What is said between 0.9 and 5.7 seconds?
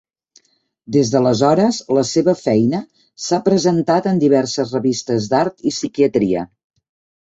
Des d'aleshores la seva feina s'ha presentat en diverses revistes d'art